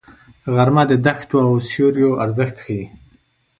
[0.55, 2.85] غرمه د دښتو او سیوریو ارزښت ښيي